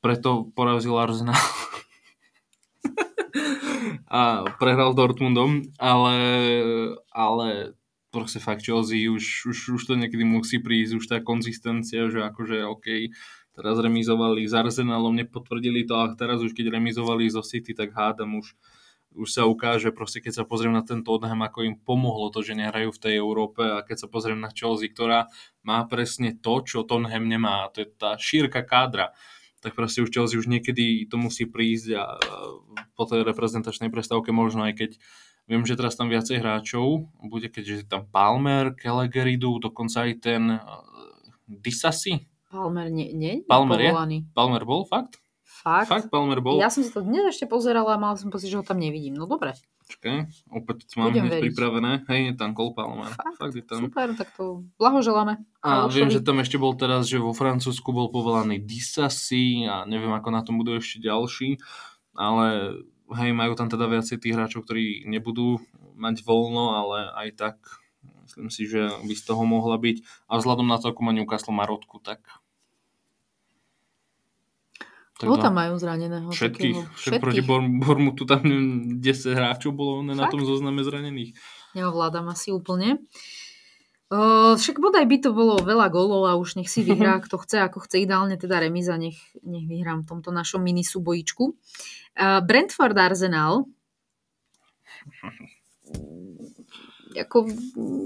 preto 0.00 0.50
porazil 0.54 0.96
Arsenal. 0.98 1.36
A 4.08 4.48
prehral 4.56 4.96
Dortmundom, 4.96 5.68
ale, 5.76 6.16
ale 7.12 7.76
proste 8.08 8.40
fakt 8.40 8.64
Chelsea 8.64 9.04
už, 9.04 9.52
už, 9.52 9.58
už 9.76 9.82
to 9.84 10.00
niekedy 10.00 10.24
musí 10.24 10.56
prísť, 10.56 10.92
už 10.96 11.04
tá 11.04 11.20
konzistencia, 11.20 12.08
že 12.08 12.24
akože 12.24 12.64
OK, 12.64 13.12
teraz 13.52 13.76
remizovali 13.76 14.48
s 14.48 14.56
Arsenalom, 14.56 15.12
nepotvrdili 15.12 15.84
to 15.84 15.92
a 15.92 16.08
teraz 16.16 16.40
už 16.40 16.56
keď 16.56 16.80
remizovali 16.80 17.28
zo 17.28 17.44
City, 17.44 17.76
tak 17.76 17.92
hádam 17.92 18.40
už 18.40 18.56
už 19.18 19.34
sa 19.34 19.48
ukáže, 19.48 19.90
proste 19.90 20.20
keď 20.20 20.42
sa 20.42 20.44
pozriem 20.44 20.70
na 20.70 20.84
ten 20.84 21.00
Tottenham, 21.00 21.42
ako 21.42 21.64
im 21.64 21.74
pomohlo 21.80 22.28
to, 22.28 22.44
že 22.44 22.54
nehrajú 22.54 22.92
v 22.92 23.02
tej 23.02 23.14
Európe 23.18 23.64
a 23.64 23.82
keď 23.82 24.04
sa 24.04 24.08
pozriem 24.08 24.38
na 24.38 24.52
Chelsea, 24.52 24.92
ktorá 24.92 25.32
má 25.64 25.82
presne 25.88 26.36
to, 26.36 26.60
čo 26.62 26.84
Tottenham 26.84 27.26
nemá, 27.26 27.66
to 27.72 27.82
je 27.82 27.88
tá 27.88 28.14
šírka 28.20 28.60
kádra, 28.62 29.16
tak 29.58 29.74
proste 29.74 30.02
už 30.06 30.10
Chelsea 30.14 30.38
už 30.38 30.46
niekedy 30.46 31.06
to 31.10 31.18
musí 31.18 31.46
prísť 31.46 31.88
a 31.98 32.04
po 32.94 33.04
tej 33.06 33.26
reprezentačnej 33.26 33.90
prestávke 33.90 34.30
možno 34.30 34.66
aj 34.66 34.74
keď 34.78 34.90
viem, 35.48 35.64
že 35.64 35.74
teraz 35.74 35.96
tam 35.96 36.12
viacej 36.12 36.44
hráčov, 36.44 37.08
bude 37.24 37.48
keďže 37.48 37.88
tam 37.88 38.04
Palmer, 38.06 38.76
Kelleger 38.76 39.26
idú, 39.26 39.56
dokonca 39.58 40.04
aj 40.04 40.12
ten 40.20 40.42
Disasi. 41.48 42.28
Palmer 42.52 42.92
nie, 42.92 43.16
nie? 43.16 43.44
Palmer 43.48 43.80
je? 43.80 43.90
Palmer 44.36 44.62
bol, 44.68 44.84
fakt? 44.84 45.20
Fakt? 45.42 45.88
Fakt 45.88 46.06
Palmer 46.12 46.44
bol? 46.44 46.60
Ja 46.60 46.68
som 46.68 46.84
si 46.84 46.92
to 46.92 47.00
dnes 47.00 47.24
ešte 47.32 47.48
pozerala 47.48 47.96
a 47.96 48.00
mal 48.00 48.14
som 48.20 48.28
pocit, 48.28 48.52
že 48.52 48.60
ho 48.60 48.64
tam 48.64 48.78
nevidím. 48.78 49.16
No 49.16 49.24
dobre. 49.24 49.56
Čakaj, 49.88 50.28
opäť 50.52 50.84
mám 51.00 51.16
hneď 51.16 51.48
pripravené. 51.48 52.04
Hej, 52.12 52.20
je 52.28 52.34
tam 52.36 52.52
Cole 52.52 52.76
Palmer. 52.76 53.08
Fakt? 53.08 53.40
Fakt 53.40 53.56
je 53.56 53.64
tam. 53.64 53.88
Super, 53.88 54.12
tak 54.12 54.28
to 54.36 54.68
blahoželáme. 54.76 55.40
A 55.64 55.88
viem, 55.88 56.12
že 56.12 56.20
tam 56.20 56.44
ešte 56.44 56.60
bol 56.60 56.76
teraz, 56.76 57.08
že 57.08 57.16
vo 57.16 57.32
Francúzsku 57.32 57.88
bol 57.88 58.12
povolaný 58.12 58.60
Disasi 58.60 59.64
a 59.64 59.88
neviem, 59.88 60.12
ako 60.12 60.28
na 60.28 60.44
tom 60.44 60.60
budú 60.60 60.76
ešte 60.76 61.00
ďalší. 61.00 61.56
Ale 62.12 62.76
hej, 63.16 63.30
majú 63.32 63.56
tam 63.56 63.72
teda 63.72 63.88
viacej 63.88 64.20
tých 64.20 64.36
hráčov, 64.36 64.68
ktorí 64.68 65.08
nebudú 65.08 65.64
mať 65.96 66.20
voľno, 66.20 66.76
ale 66.76 66.98
aj 67.24 67.28
tak 67.40 67.56
myslím 68.28 68.52
si, 68.52 68.68
že 68.68 68.92
by 68.92 69.14
z 69.16 69.24
toho 69.24 69.42
mohla 69.48 69.80
byť. 69.80 70.28
A 70.28 70.36
vzhľadom 70.36 70.68
na 70.68 70.76
to, 70.76 70.92
ako 70.92 71.00
má 71.00 71.16
Newcastle 71.16 71.56
Marotku, 71.56 71.96
tak 72.04 72.20
Koho 75.18 75.36
tam 75.42 75.58
majú 75.58 75.74
zraneného? 75.82 76.30
Všetkých. 76.30 76.94
Všetkých. 76.94 77.22
Proti 77.22 77.42
Bormutu 77.82 78.22
tam 78.22 78.42
10 79.02 79.02
hráčov 79.34 79.74
bolo 79.74 80.06
Fakt? 80.06 80.14
na 80.14 80.24
tom 80.30 80.46
zozname 80.46 80.86
zranených. 80.86 81.34
Neovládam 81.74 82.30
asi 82.30 82.54
úplne. 82.54 83.02
Uh, 84.08 84.56
však 84.56 84.80
bodaj 84.80 85.04
by 85.04 85.20
to 85.20 85.36
bolo 85.36 85.60
veľa 85.60 85.92
golov 85.92 86.24
a 86.24 86.32
už 86.40 86.56
nech 86.56 86.72
si 86.72 86.80
vyhrá, 86.80 87.20
kto 87.26 87.36
chce, 87.42 87.60
ako 87.60 87.84
chce. 87.84 88.00
Ideálne 88.06 88.40
teda 88.40 88.56
remiza, 88.62 88.96
nech, 88.96 89.20
nech 89.44 89.66
vyhrám 89.68 90.06
v 90.06 90.16
tomto 90.16 90.32
našom 90.32 90.62
mini 90.64 90.86
súbojičku. 90.86 91.44
Uh, 92.16 92.40
Brentford 92.40 92.96
Arsenal. 92.96 93.68
ako, 97.18 97.50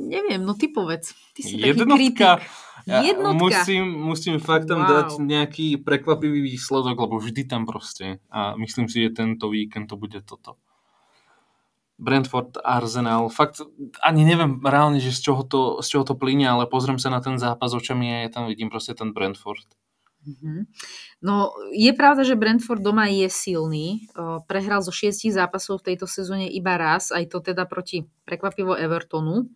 neviem, 0.09 0.41
no 0.41 0.57
ty 0.57 0.73
povedz. 0.73 1.13
Ty 1.37 1.41
si 1.45 1.61
taký 1.61 1.85
kritik. 1.85 2.19
Ja 2.87 3.03
Jednotka. 3.07 3.63
Musím, 3.63 3.85
musím 3.87 4.37
fakt 4.43 4.67
tam 4.67 4.83
wow. 4.83 4.91
dať 4.91 5.09
nejaký 5.23 5.81
prekvapivý 5.83 6.43
výsledok, 6.43 6.99
lebo 6.99 7.23
vždy 7.23 7.47
tam 7.47 7.63
proste. 7.63 8.19
A 8.27 8.59
myslím 8.59 8.91
si, 8.91 9.07
že 9.07 9.15
tento 9.15 9.47
víkend 9.51 9.87
to 9.87 9.95
bude 9.95 10.19
toto. 10.27 10.59
Brentford, 12.03 12.59
Arsenal. 12.67 13.31
Fakt 13.31 13.63
ani 14.03 14.27
neviem 14.27 14.59
reálne, 14.59 14.99
že 14.99 15.15
z 15.15 15.31
čoho 15.31 15.47
to, 15.47 15.79
z 15.79 15.87
čoho 15.87 16.03
to 16.03 16.19
plynie, 16.19 16.51
ale 16.51 16.67
pozriem 16.67 16.99
sa 16.99 17.15
na 17.15 17.23
ten 17.23 17.39
zápas 17.39 17.71
očami 17.71 18.11
a 18.11 18.17
ja 18.27 18.31
tam 18.35 18.51
vidím 18.51 18.67
proste 18.67 18.91
ten 18.99 19.15
Brentford. 19.15 19.71
Mm-hmm. 20.23 20.59
No, 21.23 21.55
je 21.75 21.91
pravda, 21.95 22.27
že 22.27 22.39
Brentford 22.39 22.83
doma 22.83 23.07
je 23.07 23.31
silný. 23.31 24.11
Prehral 24.51 24.83
zo 24.83 24.91
šiestich 24.91 25.35
zápasov 25.35 25.83
v 25.83 25.95
tejto 25.95 26.11
sezóne 26.11 26.51
iba 26.51 26.75
raz, 26.75 27.15
aj 27.15 27.31
to 27.31 27.39
teda 27.39 27.67
proti 27.71 28.07
prekvapivo 28.27 28.75
Evertonu. 28.75 29.51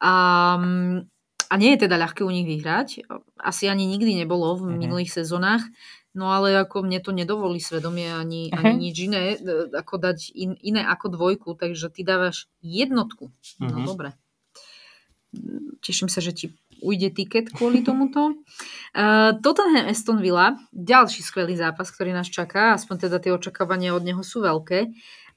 A, 0.00 0.12
a 1.48 1.54
nie 1.56 1.74
je 1.74 1.88
teda 1.88 1.96
ľahké 1.96 2.22
u 2.24 2.30
nich 2.30 2.44
vyhrať. 2.44 3.08
Asi 3.40 3.72
ani 3.72 3.88
nikdy 3.88 4.20
nebolo 4.20 4.56
v 4.56 4.68
mm-hmm. 4.68 4.78
minulých 4.78 5.10
sezónach. 5.12 5.64
No 6.12 6.32
ale 6.32 6.56
ako 6.56 6.84
mne 6.84 6.98
to 7.00 7.12
nedovolí 7.12 7.60
svedomie 7.60 8.10
ani, 8.10 8.50
ani 8.50 8.90
nič 8.90 8.96
iné, 9.06 9.22
e, 9.36 9.70
ako 9.70 10.02
dať 10.02 10.34
in, 10.34 10.56
iné 10.64 10.82
ako 10.82 11.14
dvojku, 11.14 11.54
takže 11.54 11.92
ty 11.94 12.02
dávaš 12.02 12.50
jednotku. 12.64 13.30
No 13.60 13.64
mm-hmm. 13.64 13.86
dobre. 13.86 14.10
Teším 15.84 16.08
sa, 16.08 16.24
že 16.24 16.32
ti 16.32 16.46
ujde 16.80 17.12
tiket 17.12 17.52
kvôli 17.52 17.84
tomuto. 17.84 18.38
Uh, 18.96 19.36
Tottenham 19.44 19.90
Aston 19.90 20.22
Villa, 20.24 20.56
ďalší 20.72 21.20
skvelý 21.20 21.58
zápas, 21.58 21.90
ktorý 21.92 22.14
nás 22.14 22.30
čaká, 22.30 22.74
aspoň 22.74 23.08
teda 23.08 23.16
tie 23.20 23.34
očakávania 23.34 23.92
od 23.92 24.06
neho 24.06 24.22
sú 24.24 24.40
veľké. 24.40 24.88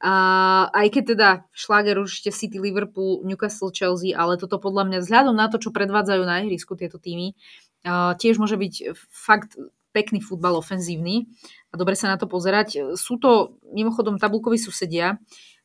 Uh, 0.01 0.65
aj 0.74 0.88
keď 0.98 1.03
teda 1.13 1.29
šláger 1.53 2.01
určite 2.01 2.34
City, 2.34 2.58
Liverpool, 2.58 3.22
Newcastle, 3.22 3.70
Chelsea, 3.70 4.17
ale 4.17 4.41
toto 4.41 4.58
podľa 4.58 4.89
mňa 4.89 4.98
vzhľadom 5.05 5.38
na 5.38 5.46
to, 5.46 5.62
čo 5.62 5.70
predvádzajú 5.70 6.25
na 6.25 6.41
ihrisku 6.41 6.74
tieto 6.74 6.98
týmy, 6.98 7.38
uh, 7.86 8.17
tiež 8.17 8.41
môže 8.41 8.58
byť 8.58 8.98
fakt 9.13 9.62
pekný 9.93 10.24
futbal 10.24 10.58
ofenzívny 10.58 11.29
a 11.70 11.77
dobre 11.77 11.93
sa 11.93 12.10
na 12.10 12.17
to 12.17 12.25
pozerať. 12.25 12.98
Sú 12.98 13.22
to 13.22 13.62
mimochodom 13.70 14.17
tabulkoví 14.17 14.58
susedia, 14.58 15.22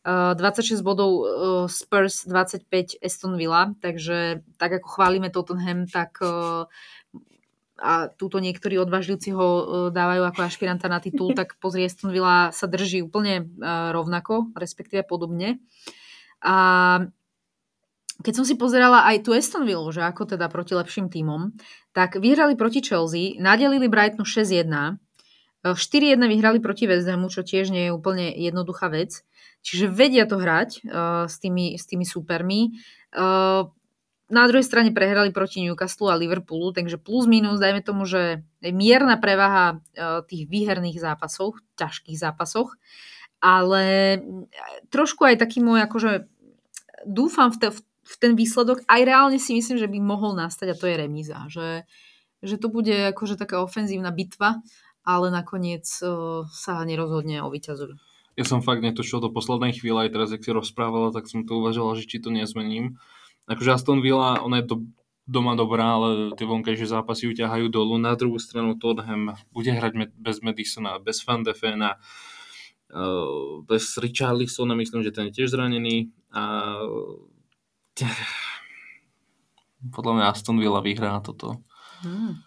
26 0.06 0.86
bodov 0.86 1.10
uh, 1.18 1.24
Spurs, 1.66 2.30
25 2.30 3.02
Aston 3.02 3.34
Villa, 3.34 3.74
takže 3.82 4.46
tak 4.54 4.78
ako 4.78 4.86
chválime 4.86 5.34
Tottenham, 5.34 5.90
tak 5.90 6.22
uh, 6.22 6.70
a 7.76 8.08
túto 8.08 8.40
niektorí 8.40 8.80
odvážlivci 8.80 9.36
ho 9.36 9.46
uh, 9.46 9.64
dávajú 9.92 10.22
ako 10.28 10.40
ašpiranta 10.44 10.88
na 10.88 11.00
titul, 11.00 11.36
tak 11.36 11.60
pozri 11.60 11.84
Aston 11.84 12.10
Villa 12.10 12.50
sa 12.50 12.64
drží 12.64 13.04
úplne 13.04 13.52
rovnako, 13.92 14.52
respektíve 14.56 15.04
podobne. 15.04 15.60
A 16.40 17.04
keď 18.24 18.32
som 18.32 18.48
si 18.48 18.56
pozerala 18.56 19.04
aj 19.04 19.28
tu 19.28 19.36
Aston 19.36 19.68
Villa, 19.68 19.92
že 19.92 20.00
ako 20.00 20.36
teda 20.36 20.48
proti 20.48 20.72
lepším 20.72 21.12
tímom, 21.12 21.52
tak 21.92 22.16
vyhrali 22.16 22.56
proti 22.56 22.80
Chelsea, 22.80 23.36
nadelili 23.36 23.92
Brightonu 23.92 24.24
6-1, 24.24 24.96
4-1 25.74 26.20
vyhrali 26.22 26.62
proti 26.62 26.86
West 26.86 27.10
Hamu, 27.10 27.26
čo 27.26 27.42
tiež 27.42 27.74
nie 27.74 27.90
je 27.90 27.96
úplne 27.96 28.30
jednoduchá 28.30 28.86
vec. 28.92 29.26
Čiže 29.66 29.90
vedia 29.90 30.22
to 30.30 30.38
hrať 30.38 30.86
uh, 30.86 31.26
s, 31.26 31.42
tými, 31.42 31.74
s 31.74 31.90
tými 31.90 32.06
supermi. 32.06 32.78
Uh, 33.10 33.74
na 34.26 34.42
druhej 34.50 34.66
strane 34.66 34.90
prehrali 34.90 35.30
proti 35.30 35.62
Newcastle 35.62 36.10
a 36.10 36.18
Liverpoolu, 36.18 36.74
takže 36.74 36.98
plus 36.98 37.30
minus, 37.30 37.62
dajme 37.62 37.82
tomu, 37.82 38.02
že 38.10 38.42
je 38.58 38.72
mierna 38.74 39.14
prevaha 39.22 39.78
uh, 39.78 40.22
tých 40.26 40.50
výherných 40.50 40.98
zápasoch, 40.98 41.62
ťažkých 41.78 42.18
zápasoch, 42.18 42.74
ale 43.38 44.18
trošku 44.90 45.22
aj 45.22 45.38
taký 45.38 45.62
môj, 45.62 45.86
akože 45.86 46.26
dúfam 47.06 47.54
v, 47.54 47.56
te, 47.62 47.68
v 47.78 48.14
ten 48.18 48.34
výsledok 48.34 48.82
aj 48.90 49.00
reálne 49.06 49.38
si 49.38 49.54
myslím, 49.54 49.78
že 49.78 49.86
by 49.86 49.98
mohol 50.02 50.34
nastať 50.34 50.74
a 50.74 50.78
to 50.78 50.90
je 50.90 50.96
remíza. 50.98 51.38
Že, 51.46 51.86
že 52.42 52.56
to 52.58 52.66
bude 52.66 53.14
akože 53.14 53.38
taká 53.38 53.62
ofenzívna 53.62 54.10
bitva, 54.10 54.58
ale 55.06 55.30
nakoniec 55.30 55.86
uh, 56.02 56.42
sa 56.50 56.82
nerozhodne 56.82 57.46
o 57.46 57.48
víťazovi. 57.52 57.94
Ja 58.36 58.44
som 58.44 58.60
fakt 58.60 58.84
netušil 58.84 59.22
do 59.22 59.32
poslednej 59.32 59.72
chvíle, 59.72 60.04
aj 60.04 60.12
teraz, 60.12 60.28
ak 60.28 60.44
si 60.44 60.52
rozprávala, 60.52 61.08
tak 61.08 61.24
som 61.24 61.48
to 61.48 61.56
uvažoval, 61.56 61.96
že 61.96 62.04
či 62.04 62.20
to 62.20 62.28
nezmením. 62.28 63.00
Akože 63.46 63.74
Aston 63.74 64.02
Villa, 64.02 64.42
ona 64.42 64.58
je 64.58 64.66
to 64.66 64.76
doma 65.26 65.58
dobrá, 65.58 65.98
ale 65.98 66.34
tie 66.38 66.46
vonkajšie 66.46 66.86
zápasy 66.86 67.30
ju 67.30 67.32
ťahajú 67.34 67.66
dolu. 67.66 67.98
Na 67.98 68.14
druhú 68.14 68.38
stranu 68.38 68.78
Tottenham 68.78 69.34
bude 69.50 69.74
hrať 69.74 70.14
bez 70.14 70.38
Madisona, 70.42 71.02
bez 71.02 71.22
Van 71.26 71.42
de 71.42 71.54
Fena, 71.54 71.98
bez 73.66 73.98
Richarlisona, 73.98 74.78
myslím, 74.78 75.02
že 75.02 75.10
ten 75.10 75.26
je 75.30 75.42
tiež 75.42 75.50
zranený. 75.50 76.14
A 76.30 76.78
podľa 79.90 80.12
mňa 80.14 80.24
Aston 80.30 80.58
Villa 80.62 80.78
vyhrá 80.78 81.18
toto. 81.22 81.62
Hmm. 82.06 82.42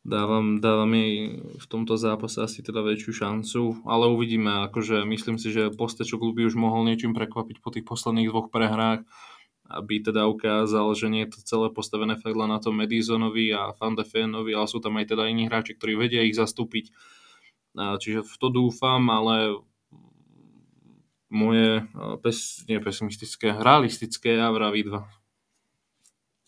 Dávam, 0.00 0.64
dávam 0.64 0.88
jej 0.96 1.44
v 1.60 1.66
tomto 1.68 2.00
zápase 2.00 2.40
asi 2.40 2.64
teda 2.64 2.80
väčšiu 2.80 3.12
šancu, 3.12 3.84
ale 3.84 4.08
uvidíme, 4.08 4.64
akože 4.64 5.04
myslím 5.04 5.36
si, 5.36 5.52
že 5.52 5.68
Postečok 5.68 6.24
by 6.32 6.48
už 6.48 6.56
mohol 6.56 6.88
niečím 6.88 7.12
prekvapiť 7.12 7.60
po 7.60 7.68
tých 7.68 7.84
posledných 7.84 8.32
dvoch 8.32 8.48
prehrách, 8.48 9.04
aby 9.70 10.02
teda 10.02 10.26
ukázal, 10.26 10.90
že 10.98 11.06
nie 11.06 11.22
je 11.24 11.38
to 11.38 11.46
celé 11.46 11.66
postavené 11.70 12.18
len 12.18 12.50
na 12.50 12.58
tom 12.58 12.74
Madisonovi 12.74 13.54
a 13.54 13.70
Van 13.78 13.94
de 13.94 14.02
ale 14.02 14.66
sú 14.66 14.82
tam 14.82 14.98
aj 14.98 15.14
teda 15.14 15.30
iní 15.30 15.46
hráči, 15.46 15.78
ktorí 15.78 15.94
vedia 15.94 16.26
ich 16.26 16.34
zastúpiť. 16.34 16.90
Čiže 17.78 18.26
v 18.26 18.34
to 18.34 18.48
dúfam, 18.50 19.06
ale 19.06 19.62
moje 21.30 21.86
pes, 22.26 22.66
nie 22.66 22.82
pesimistické, 22.82 23.54
realistické 23.54 24.34
ja 24.34 24.50
vraví 24.50 24.82
dva. 24.90 25.06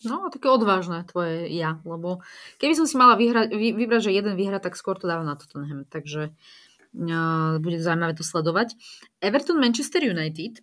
No, 0.03 0.27
také 0.27 0.51
odvážne 0.51 1.07
tvoje 1.07 1.47
ja, 1.55 1.79
lebo 1.87 2.19
keby 2.59 2.75
som 2.75 2.83
si 2.83 2.99
mala 2.99 3.15
vyhrať, 3.15 3.55
vy, 3.55 3.71
vybrať, 3.71 4.11
že 4.11 4.17
jeden 4.19 4.35
vyhra, 4.35 4.59
tak 4.59 4.75
skôr 4.75 4.99
to 4.99 5.07
dávam 5.07 5.23
na 5.23 5.39
Tottenham, 5.39 5.87
takže 5.87 6.35
uh, 6.91 7.55
bude 7.63 7.79
zaujímavé 7.79 8.11
to 8.11 8.27
sledovať. 8.27 8.75
Everton 9.23 9.63
Manchester 9.63 10.03
United. 10.03 10.59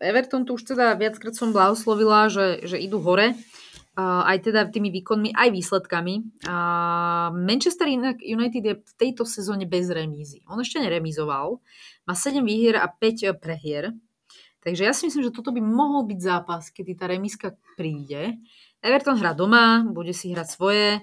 Everton 0.00 0.48
tu 0.48 0.56
už 0.56 0.64
teda 0.64 0.96
viackrát 0.96 1.36
som 1.36 1.52
blahoslovila, 1.52 2.32
že, 2.32 2.64
že 2.64 2.80
idú 2.80 3.04
hore, 3.04 3.36
aj 4.00 4.48
teda 4.48 4.72
tými 4.72 4.88
výkonmi, 4.88 5.36
aj 5.36 5.52
výsledkami. 5.52 6.14
Uh, 6.48 7.28
Manchester 7.36 7.84
United 8.16 8.62
je 8.64 8.74
v 8.80 8.92
tejto 8.96 9.28
sezóne 9.28 9.68
bez 9.68 9.92
remízy. 9.92 10.40
On 10.48 10.56
ešte 10.56 10.80
neremizoval. 10.80 11.60
Má 12.08 12.14
7 12.16 12.40
výhier 12.40 12.80
a 12.80 12.88
5 12.88 13.28
eh, 13.28 13.36
prehier. 13.36 13.92
Takže 14.62 14.88
ja 14.88 14.94
si 14.96 15.10
myslím, 15.10 15.28
že 15.28 15.34
toto 15.34 15.52
by 15.52 15.60
mohol 15.60 16.06
byť 16.06 16.18
zápas, 16.22 16.70
kedy 16.70 16.94
tá 16.94 17.10
remiska 17.10 17.58
príde. 17.74 18.38
Everton 18.78 19.18
hrá 19.18 19.34
doma, 19.34 19.82
bude 19.82 20.14
si 20.14 20.30
hrať 20.30 20.48
svoje. 20.54 21.02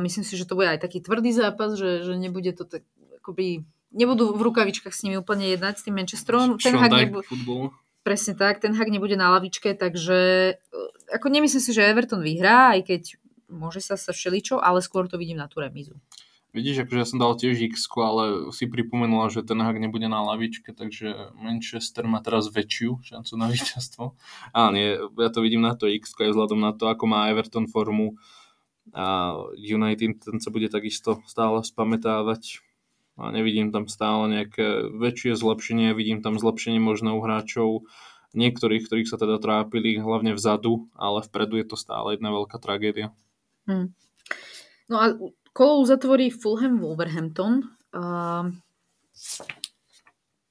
Myslím 0.00 0.24
si, 0.24 0.32
že 0.32 0.48
to 0.48 0.56
bude 0.56 0.72
aj 0.72 0.80
taký 0.80 1.04
tvrdý 1.04 1.28
zápas, 1.36 1.76
že, 1.76 2.00
že 2.00 2.16
nebude 2.16 2.56
to 2.56 2.64
tak, 2.64 2.88
akoby, 3.20 3.68
nebudú 3.94 4.34
v 4.34 4.42
rukavičkách 4.50 4.92
s 4.92 5.06
nimi 5.06 5.16
úplne 5.22 5.54
jednať 5.54 5.74
s 5.78 5.82
tým 5.86 5.94
Manchesterom. 5.96 6.58
Ten 6.58 6.74
hak 6.74 6.90
nebu- 6.90 7.72
Presne 8.04 8.36
tak, 8.36 8.60
ten 8.60 8.76
hak 8.76 8.92
nebude 8.92 9.16
na 9.16 9.32
lavičke, 9.32 9.72
takže 9.72 10.18
uh, 10.60 11.14
ako 11.14 11.26
nemyslím 11.32 11.62
si, 11.64 11.72
že 11.72 11.88
Everton 11.88 12.20
vyhrá, 12.20 12.76
aj 12.76 12.84
keď 12.84 13.02
môže 13.48 13.80
sa 13.80 13.96
stať 13.96 14.12
všeličo, 14.12 14.54
ale 14.60 14.84
skôr 14.84 15.08
to 15.08 15.16
vidím 15.16 15.40
na 15.40 15.48
tú 15.48 15.64
remizu. 15.64 15.96
Vidíš, 16.54 16.86
akože 16.86 17.00
ja 17.02 17.08
som 17.08 17.18
dal 17.18 17.34
tiež 17.34 17.58
x 17.66 17.90
ale 17.98 18.54
si 18.54 18.70
pripomenula, 18.70 19.26
že 19.26 19.42
ten 19.42 19.58
hak 19.58 19.74
nebude 19.74 20.06
na 20.06 20.22
lavičke, 20.22 20.70
takže 20.70 21.34
Manchester 21.34 22.06
má 22.06 22.22
teraz 22.22 22.46
väčšiu 22.46 23.02
šancu 23.02 23.32
na 23.34 23.50
víťazstvo. 23.50 24.14
A 24.54 24.70
nie, 24.70 24.94
ja 25.00 25.30
to 25.34 25.42
vidím 25.42 25.66
na 25.66 25.74
to 25.74 25.90
x 25.90 26.14
aj 26.14 26.30
vzhľadom 26.30 26.60
na 26.62 26.70
to, 26.70 26.86
ako 26.86 27.10
má 27.10 27.26
Everton 27.32 27.66
formu 27.66 28.14
a 28.92 29.34
United 29.56 30.20
ten 30.20 30.36
sa 30.38 30.52
bude 30.52 30.68
takisto 30.68 31.24
stále 31.24 31.64
spametávať 31.64 32.60
a 33.14 33.30
nevidím 33.30 33.70
tam 33.70 33.86
stále 33.86 34.26
nejaké 34.30 34.90
väčšie 34.90 35.38
zlepšenie, 35.38 35.94
vidím 35.94 36.20
tam 36.22 36.38
zlepšenie 36.38 36.82
možno 36.82 37.14
u 37.16 37.20
hráčov 37.22 37.86
niektorých, 38.34 38.90
ktorých 38.90 39.10
sa 39.10 39.16
teda 39.16 39.38
trápili 39.38 40.02
hlavne 40.02 40.34
vzadu, 40.34 40.90
ale 40.98 41.22
vpredu 41.22 41.62
je 41.62 41.66
to 41.70 41.76
stále 41.78 42.18
jedna 42.18 42.34
veľká 42.34 42.58
tragédia. 42.58 43.14
Hmm. 43.70 43.94
No 44.90 44.96
a 44.98 45.06
Kolo 45.54 45.86
uzatvorí 45.86 46.34
Fulham 46.34 46.82
Wolverhampton. 46.82 47.62
Uh, 47.94 48.50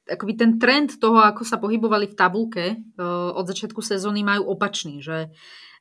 akoby 0.07 0.33
ten 0.39 0.55
trend 0.55 0.95
toho, 0.95 1.19
ako 1.19 1.43
sa 1.43 1.59
pohybovali 1.59 2.07
v 2.07 2.15
tabulke 2.15 2.65
uh, 2.79 3.35
od 3.35 3.43
začiatku 3.43 3.83
sezóny 3.83 4.23
majú 4.23 4.55
opačný, 4.55 5.03
že 5.03 5.27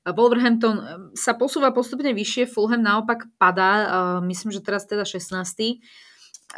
Wolverhampton 0.03 0.77
ehm, 0.83 0.87
sa 1.15 1.39
posúva 1.39 1.71
postupne 1.71 2.11
vyššie, 2.11 2.51
Fulham 2.51 2.83
naopak 2.83 3.31
padá, 3.39 3.71
uh, 3.71 4.19
myslím, 4.27 4.51
že 4.51 4.59
teraz 4.59 4.91
teda 4.91 5.07
16. 5.07 5.79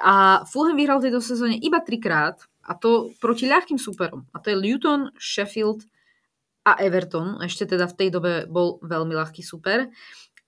A 0.02 0.42
Fulham 0.48 0.74
vyhral 0.74 0.98
v 0.98 1.10
tejto 1.10 1.22
sezóne 1.22 1.58
iba 1.60 1.78
trikrát 1.78 2.42
a 2.66 2.74
to 2.74 3.14
proti 3.22 3.46
ľahkým 3.46 3.78
súperom. 3.78 4.26
A 4.34 4.42
to 4.42 4.50
je 4.50 4.58
Luton, 4.58 5.14
Sheffield 5.20 5.86
a 6.66 6.80
Everton. 6.80 7.38
Ešte 7.44 7.76
teda 7.76 7.86
v 7.86 7.96
tej 7.98 8.08
dobe 8.10 8.32
bol 8.50 8.82
veľmi 8.82 9.14
ľahký 9.14 9.44
super. 9.44 9.86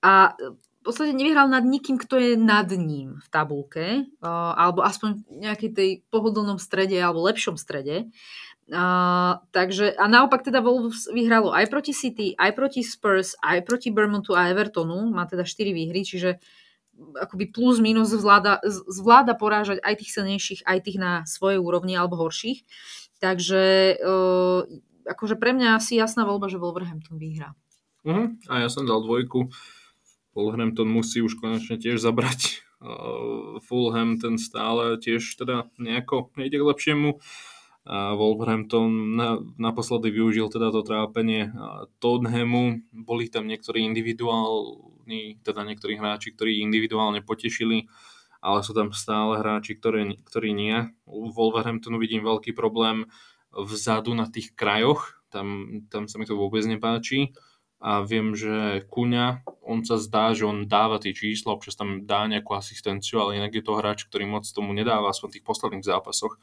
A 0.02 0.34
podstate 0.86 1.10
nevyhral 1.10 1.50
nad 1.50 1.66
nikým, 1.66 1.98
kto 1.98 2.14
je 2.22 2.32
nad 2.38 2.70
ním 2.70 3.18
v 3.18 3.26
tabulke, 3.26 4.06
uh, 4.22 4.54
alebo 4.54 4.86
aspoň 4.86 5.26
v 5.26 5.42
nejakej 5.42 5.70
tej 5.74 5.90
pohodlnom 6.14 6.62
strede 6.62 6.94
alebo 7.02 7.26
lepšom 7.26 7.58
strede. 7.58 8.06
Uh, 8.70 9.42
takže, 9.50 9.98
a 9.98 10.06
naopak 10.06 10.46
teda 10.46 10.62
Wolves 10.62 11.10
vyhralo 11.10 11.50
aj 11.50 11.66
proti 11.66 11.90
City, 11.90 12.38
aj 12.38 12.54
proti 12.54 12.86
Spurs, 12.86 13.34
aj 13.42 13.66
proti 13.66 13.90
Bermontu 13.90 14.38
a 14.38 14.46
Evertonu, 14.50 15.10
má 15.10 15.26
teda 15.26 15.42
4 15.42 15.74
výhry, 15.74 16.06
čiže 16.06 16.38
akoby 17.16 17.52
plus 17.52 17.80
minus 17.80 18.12
zvláda, 18.12 18.60
zvláda 18.88 19.36
porážať 19.36 19.80
aj 19.84 19.94
tých 20.00 20.10
silnejších, 20.16 20.60
aj 20.64 20.78
tých 20.84 20.98
na 21.00 21.12
svojej 21.28 21.60
úrovni 21.60 21.96
alebo 21.96 22.16
horších. 22.16 22.64
Takže 23.20 23.96
uh, 24.00 24.68
akože 25.08 25.40
pre 25.40 25.56
mňa 25.56 25.80
asi 25.80 25.96
jasná 25.96 26.28
voľba, 26.28 26.52
že 26.52 26.60
Wolverhampton 26.60 27.16
vyhrá. 27.16 27.56
Uh-huh. 28.04 28.36
A 28.52 28.64
ja 28.64 28.68
som 28.68 28.84
dal 28.84 29.00
dvojku. 29.00 29.48
Wolverhampton 30.36 30.88
musí 30.88 31.24
už 31.24 31.40
konečne 31.40 31.80
tiež 31.80 32.00
zabrať. 32.02 32.60
Uh, 32.76 33.56
Fulham 33.64 34.20
ten 34.20 34.36
stále 34.36 35.00
tiež 35.00 35.24
teda 35.40 35.72
nejako 35.80 36.28
nejde 36.36 36.60
k 36.60 36.68
lepšiemu. 36.68 37.10
A 37.86 38.18
Wolverhampton 38.18 39.14
na, 39.14 39.38
naposledy 39.62 40.10
využil 40.10 40.50
teda 40.50 40.74
to 40.74 40.82
trápenie 40.82 41.54
Tottenhamu. 42.02 42.82
Boli 42.90 43.30
tam 43.30 43.46
niektorí 43.46 43.86
individuálni, 43.86 45.38
teda 45.46 45.62
niektorí 45.62 45.94
hráči, 45.94 46.34
ktorí 46.34 46.60
individuálne 46.66 47.22
potešili 47.22 47.86
ale 48.46 48.62
sú 48.62 48.78
tam 48.78 48.94
stále 48.94 49.42
hráči, 49.42 49.74
ktorí, 49.74 50.22
ktorí 50.22 50.54
nie. 50.54 50.76
U 51.02 51.34
Wolverhamptonu 51.34 51.98
vidím 51.98 52.22
veľký 52.22 52.54
problém 52.54 53.10
vzadu 53.50 54.14
na 54.14 54.30
tých 54.30 54.54
krajoch, 54.54 55.18
tam, 55.34 55.80
tam 55.90 56.06
sa 56.06 56.22
mi 56.22 56.28
to 56.28 56.38
vôbec 56.38 56.62
nepáči 56.62 57.34
a 57.82 58.00
viem, 58.06 58.32
že 58.32 58.86
Kuňa, 58.88 59.44
on 59.66 59.84
sa 59.84 60.00
zdá, 60.00 60.32
že 60.32 60.48
on 60.48 60.64
dáva 60.64 60.96
tie 60.96 61.12
čísla, 61.12 61.52
občas 61.52 61.76
tam 61.76 62.08
dá 62.08 62.24
nejakú 62.24 62.56
asistenciu, 62.56 63.20
ale 63.20 63.36
inak 63.36 63.52
je 63.52 63.64
to 63.64 63.76
hráč, 63.76 64.08
ktorý 64.08 64.24
moc 64.24 64.48
tomu 64.48 64.72
nedáva, 64.72 65.12
aspoň 65.12 65.28
v 65.28 65.34
tých 65.36 65.46
posledných 65.48 65.84
zápasoch. 65.84 66.40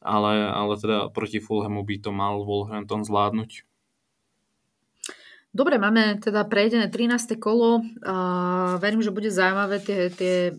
Ale, 0.00 0.48
ale 0.48 0.74
teda 0.80 1.12
proti 1.12 1.44
Fulhamu 1.44 1.84
by 1.84 1.96
to 2.00 2.10
mal 2.10 2.40
Wolverhampton 2.44 3.04
zvládnuť. 3.04 3.68
Dobre, 5.50 5.82
máme 5.82 6.22
teda 6.22 6.46
prejdené 6.46 6.86
13. 6.86 7.34
kolo. 7.36 7.82
Uh, 7.82 8.78
verím, 8.78 9.02
že 9.02 9.10
bude 9.10 9.34
zaujímavé 9.34 9.82
tie, 9.82 10.06
tie 10.08 10.54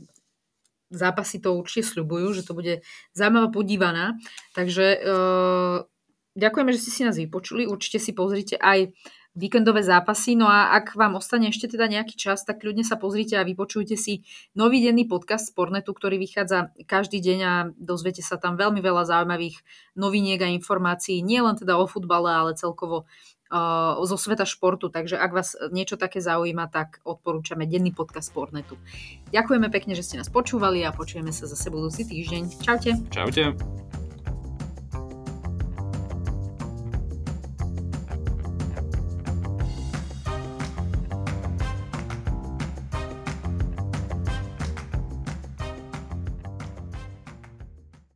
zápasy 0.91 1.39
to 1.39 1.55
určite 1.55 1.87
sľubujú, 1.95 2.35
že 2.35 2.43
to 2.43 2.51
bude 2.51 2.83
zaujímavá 3.15 3.47
podívaná. 3.55 4.19
Takže 4.51 4.99
uh, 4.99 5.87
ďakujeme, 6.35 6.75
že 6.75 6.81
ste 6.83 6.91
si 6.91 7.01
nás 7.07 7.15
vypočuli. 7.15 7.71
Určite 7.71 8.03
si 8.03 8.11
pozrite 8.11 8.59
aj 8.59 8.91
víkendové 9.35 9.83
zápasy. 9.83 10.35
No 10.35 10.47
a 10.51 10.75
ak 10.75 10.95
vám 10.99 11.15
ostane 11.15 11.49
ešte 11.49 11.71
teda 11.71 11.87
nejaký 11.87 12.19
čas, 12.19 12.43
tak 12.43 12.63
ľudne 12.63 12.83
sa 12.83 12.99
pozrite 12.99 13.39
a 13.39 13.47
vypočujte 13.47 13.95
si 13.95 14.27
nový 14.55 14.83
denný 14.83 15.07
podcast 15.07 15.51
Spornetu, 15.51 15.95
ktorý 15.95 16.19
vychádza 16.19 16.75
každý 16.83 17.23
deň 17.23 17.39
a 17.43 17.53
dozviete 17.79 18.19
sa 18.19 18.35
tam 18.35 18.59
veľmi 18.59 18.83
veľa 18.83 19.07
zaujímavých 19.07 19.63
noviniek 19.95 20.39
a 20.43 20.51
informácií, 20.51 21.23
nie 21.23 21.39
len 21.39 21.55
teda 21.55 21.79
o 21.79 21.87
futbale, 21.87 22.27
ale 22.27 22.59
celkovo 22.59 23.07
uh, 23.51 23.99
zo 24.03 24.17
sveta 24.19 24.43
športu, 24.47 24.91
takže 24.91 25.15
ak 25.15 25.31
vás 25.31 25.55
niečo 25.71 25.95
také 25.95 26.19
zaujíma, 26.19 26.71
tak 26.71 26.99
odporúčame 27.07 27.67
denný 27.67 27.95
podcast 27.95 28.31
Sportnetu. 28.31 28.79
Ďakujeme 29.31 29.67
pekne, 29.71 29.93
že 29.95 30.03
ste 30.03 30.19
nás 30.19 30.31
počúvali 30.31 30.83
a 30.83 30.95
počujeme 30.95 31.31
sa 31.31 31.47
zase 31.47 31.67
budúci 31.71 32.07
týždeň. 32.07 32.63
Čaute. 32.63 32.91
Čaute. 33.11 34.00